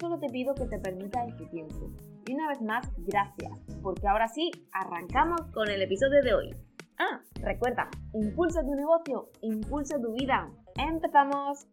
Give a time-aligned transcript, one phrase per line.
[0.00, 1.90] solo te pido que te permitas este tiempo.
[2.26, 6.56] Y una vez más, gracias, porque ahora sí, arrancamos con el episodio de hoy.
[6.98, 10.50] Ah, recuerda, impulsa tu negocio, impulsa tu vida.
[10.76, 11.66] ¡Empezamos!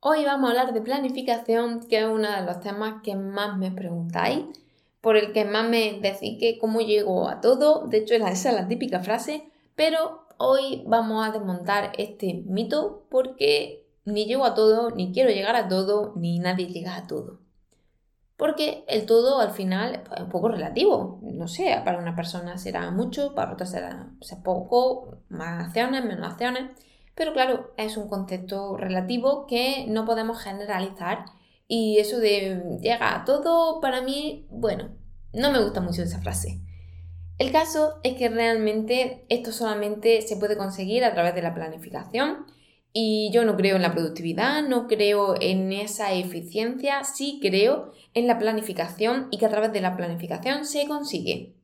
[0.00, 3.70] Hoy vamos a hablar de planificación, que es uno de los temas que más me
[3.70, 4.46] preguntáis,
[5.02, 7.86] por el que más me decís que cómo llego a todo.
[7.86, 13.89] De hecho, esa es la típica frase, pero hoy vamos a desmontar este mito porque
[14.10, 17.40] ni llego a todo, ni quiero llegar a todo, ni nadie llega a todo
[18.40, 21.20] porque el todo al final es un poco relativo.
[21.20, 24.08] No sé, para una persona será mucho, para otra será,
[24.42, 26.70] poco, más acciones, menos acciones.
[27.14, 31.26] Pero claro, es un concepto relativo que no podemos generalizar
[31.68, 34.88] y eso de llega a todo, para mí, bueno,
[35.34, 36.62] no me gusta mucho esa frase.
[37.36, 42.46] El caso es que realmente esto solamente se puede conseguir a través de la planificación
[42.92, 48.26] y yo no creo en la productividad, no creo en esa eficiencia, sí creo en
[48.26, 51.54] la planificación y que a través de la planificación se consigue.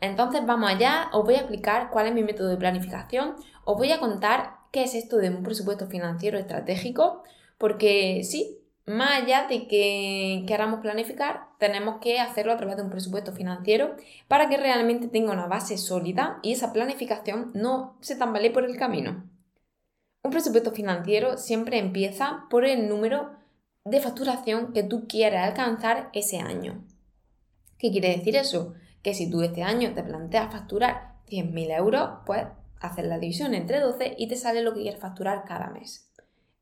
[0.00, 3.90] Entonces vamos allá, os voy a explicar cuál es mi método de planificación, os voy
[3.90, 7.24] a contar qué es esto de un presupuesto financiero estratégico,
[7.58, 12.90] porque sí, más allá de que queramos planificar, tenemos que hacerlo a través de un
[12.90, 13.96] presupuesto financiero
[14.28, 18.76] para que realmente tenga una base sólida y esa planificación no se tambalee por el
[18.76, 19.24] camino.
[20.28, 23.30] Un presupuesto financiero siempre empieza por el número
[23.86, 26.84] de facturación que tú quieres alcanzar ese año.
[27.78, 28.74] ¿Qué quiere decir eso?
[29.02, 32.44] Que si tú este año te planteas facturar 100.000 euros, pues
[32.78, 36.12] haces la división entre 12 y te sale lo que quieres facturar cada mes.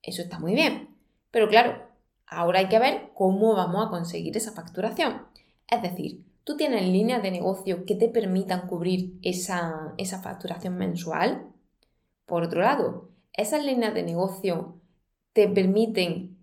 [0.00, 0.96] Eso está muy bien.
[1.32, 1.88] Pero claro,
[2.24, 5.26] ahora hay que ver cómo vamos a conseguir esa facturación.
[5.66, 11.48] Es decir, tú tienes líneas de negocio que te permitan cubrir esa, esa facturación mensual.
[12.26, 14.80] Por otro lado, esas líneas de negocio
[15.32, 16.36] te permiten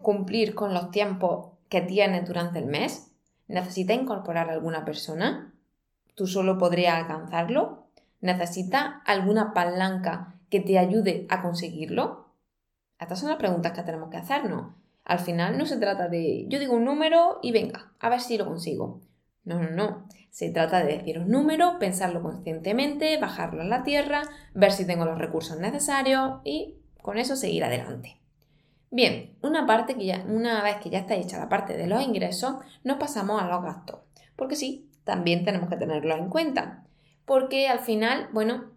[0.00, 3.12] cumplir con los tiempos que tienes durante el mes?
[3.48, 5.54] ¿Necesitas incorporar a alguna persona?
[6.14, 7.86] ¿Tú solo podrías alcanzarlo?
[8.20, 12.28] ¿Necesitas alguna palanca que te ayude a conseguirlo?
[12.98, 14.74] Estas son las preguntas que tenemos que hacernos.
[15.04, 18.38] Al final no se trata de yo digo un número y venga, a ver si
[18.38, 19.00] lo consigo.
[19.44, 20.08] No, no, no.
[20.30, 24.22] Se trata de decir un número, pensarlo conscientemente, bajarlo a la tierra,
[24.54, 28.18] ver si tengo los recursos necesarios y con eso seguir adelante.
[28.90, 32.02] Bien, una, parte que ya, una vez que ya está hecha la parte de los
[32.02, 34.00] ingresos, nos pasamos a los gastos.
[34.36, 36.84] Porque sí, también tenemos que tenerlos en cuenta.
[37.24, 38.72] Porque al final, bueno,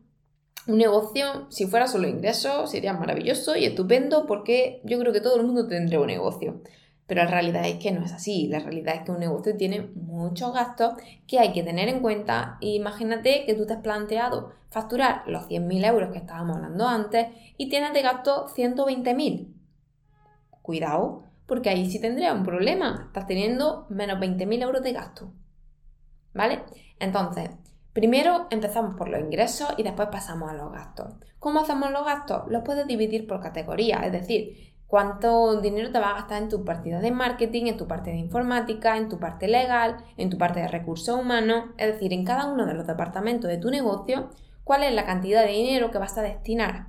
[0.68, 5.38] un negocio, si fuera solo ingresos, sería maravilloso y estupendo porque yo creo que todo
[5.38, 6.62] el mundo tendría un negocio.
[7.08, 8.48] Pero la realidad es que no es así.
[8.48, 10.94] La realidad es que un negocio tiene muchos gastos
[11.28, 12.58] que hay que tener en cuenta.
[12.62, 17.28] Imagínate que tú te has planteado facturar los 100.000 euros que estábamos hablando antes
[17.58, 19.54] y tienes de gasto 120.000.
[20.62, 23.04] Cuidado, porque ahí sí tendría un problema.
[23.08, 25.32] Estás teniendo menos 20.000 euros de gasto.
[26.34, 26.64] ¿Vale?
[27.00, 27.52] Entonces,
[27.94, 31.14] primero empezamos por los ingresos y después pasamos a los gastos.
[31.40, 32.44] ¿Cómo hacemos los gastos?
[32.50, 36.64] Los puedes dividir por categorías, es decir, cuánto dinero te va a gastar en tu
[36.64, 40.60] partida de marketing, en tu parte de informática, en tu parte legal, en tu parte
[40.60, 44.30] de recursos humanos, es decir, en cada uno de los departamentos de tu negocio,
[44.64, 46.88] cuál es la cantidad de dinero que vas a destinar.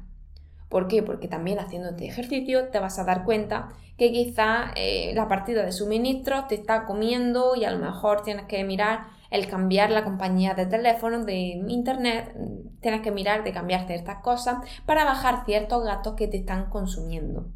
[0.68, 1.02] ¿Por qué?
[1.02, 5.64] Porque también haciendo este ejercicio te vas a dar cuenta que quizá eh, la partida
[5.64, 10.04] de suministros te está comiendo y a lo mejor tienes que mirar el cambiar la
[10.04, 12.36] compañía de teléfono, de internet,
[12.80, 17.46] tienes que mirar de cambiar ciertas cosas para bajar ciertos gastos que te están consumiendo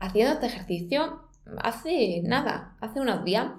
[0.00, 3.52] haciendo este ejercicio, hace nada, hace unos días,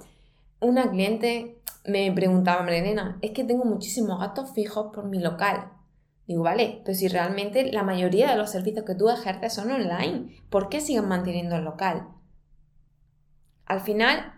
[0.59, 5.71] una cliente me preguntaba, Marilena, es que tengo muchísimos gastos fijos por mi local.
[6.27, 10.41] Digo, vale, pero si realmente la mayoría de los servicios que tú ejerces son online,
[10.49, 12.07] ¿por qué siguen manteniendo el local?
[13.67, 14.33] Al final,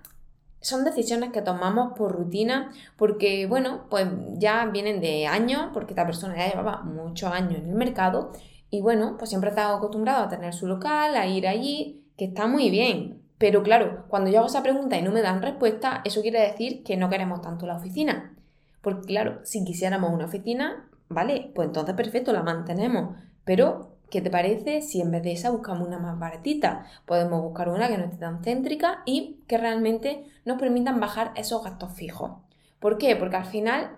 [0.60, 6.06] son decisiones que tomamos por rutina, porque, bueno, pues ya vienen de años, porque esta
[6.06, 8.34] persona ya llevaba muchos años en el mercado
[8.70, 12.48] y bueno, pues siempre estado acostumbrado a tener su local, a ir allí, que está
[12.48, 13.22] muy bien.
[13.38, 16.84] Pero claro, cuando yo hago esa pregunta y no me dan respuesta, eso quiere decir
[16.84, 18.34] que no queremos tanto la oficina.
[18.82, 23.16] Porque claro, si quisiéramos una oficina, vale, pues entonces perfecto, la mantenemos.
[23.46, 26.86] Pero ¿Qué te parece si en vez de esa buscamos una más baratita?
[27.06, 31.62] Podemos buscar una que no esté tan céntrica y que realmente nos permitan bajar esos
[31.64, 32.32] gastos fijos.
[32.80, 33.18] ¿Por qué?
[33.18, 33.98] Porque al final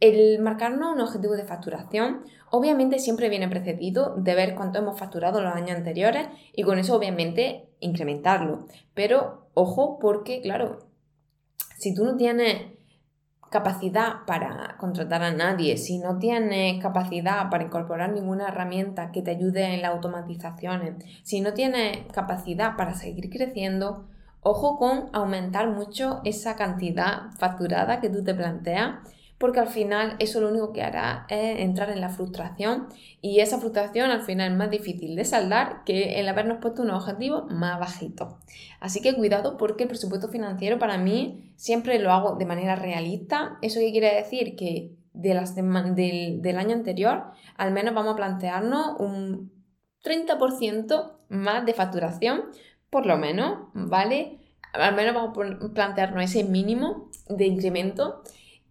[0.00, 5.40] el marcarnos un objetivo de facturación obviamente siempre viene precedido de ver cuánto hemos facturado
[5.40, 8.66] los años anteriores y con eso obviamente incrementarlo.
[8.94, 10.78] Pero ojo porque, claro,
[11.78, 12.76] si tú no tienes
[13.50, 19.30] capacidad para contratar a nadie, si no tienes capacidad para incorporar ninguna herramienta que te
[19.30, 24.08] ayude en las automatizaciones, si no tienes capacidad para seguir creciendo,
[24.40, 28.96] ojo con aumentar mucho esa cantidad facturada que tú te planteas
[29.38, 32.88] porque al final eso lo único que hará es entrar en la frustración
[33.20, 36.90] y esa frustración al final es más difícil de saldar que el habernos puesto un
[36.90, 38.38] objetivo más bajito.
[38.80, 43.58] Así que cuidado porque el presupuesto financiero para mí siempre lo hago de manera realista.
[43.60, 44.56] ¿Eso quiere decir?
[44.56, 45.34] Que de
[45.94, 47.24] del, del año anterior
[47.56, 49.50] al menos vamos a plantearnos un
[50.04, 52.44] 30% más de facturación,
[52.90, 54.38] por lo menos, ¿vale?
[54.72, 58.22] Al menos vamos a plantearnos ese mínimo de incremento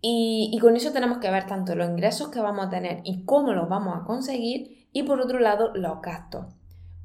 [0.08, 3.54] y, con eso tenemos que ver tanto los ingresos que vamos a tener y cómo
[3.54, 6.46] los vamos a conseguir y por otro lado los gastos.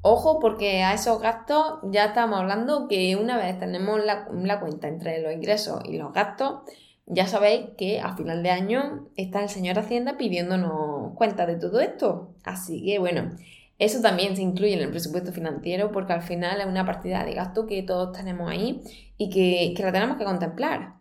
[0.03, 5.19] Ojo porque a esos gastos ya estamos hablando que una vez tenemos la, cuenta entre
[5.19, 6.61] los ingresos y los gastos,
[7.07, 11.79] ya sabéis que a final de año está el señor Hacienda pidiéndonos cuenta de todo
[11.79, 12.35] esto.
[12.43, 13.31] Así que bueno,
[13.79, 17.33] eso también se incluye en el presupuesto financiero porque al final es una partida de
[17.33, 18.83] gasto que todos tenemos ahí
[19.17, 21.00] y que, que la tenemos que contemplar.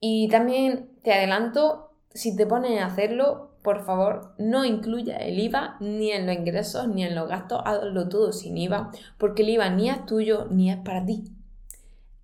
[0.00, 5.76] Y también te adelanto, si te pones a hacerlo, por favor, no incluya el IVA
[5.80, 9.70] ni en los ingresos ni en los gastos, hazlo todo sin IVA, porque el IVA
[9.70, 11.24] ni es tuyo ni es para ti.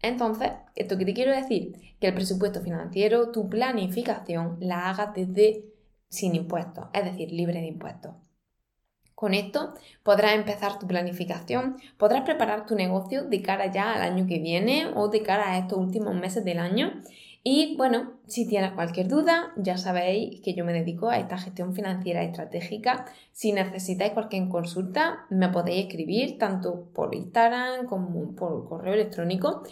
[0.01, 5.65] Entonces, esto que te quiero decir, que el presupuesto financiero, tu planificación, la hagas desde
[6.09, 8.15] sin impuestos, es decir, libre de impuestos.
[9.15, 14.27] Con esto podrás empezar tu planificación, podrás preparar tu negocio de cara ya al año
[14.27, 17.01] que viene o de cara a estos últimos meses del año
[17.47, 21.75] y bueno, si tienes cualquier duda, ya sabéis que yo me dedico a esta gestión
[21.75, 23.05] financiera estratégica.
[23.33, 29.63] Si necesitáis cualquier consulta, me podéis escribir tanto por Instagram como por correo electrónico.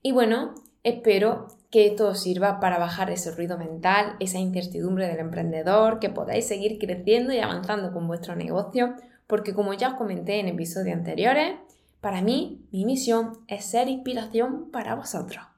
[0.00, 5.18] Y bueno, espero que esto os sirva para bajar ese ruido mental, esa incertidumbre del
[5.18, 8.94] emprendedor, que podáis seguir creciendo y avanzando con vuestro negocio,
[9.26, 11.56] porque como ya os comenté en episodios anteriores,
[12.00, 15.57] para mí mi misión es ser inspiración para vosotros.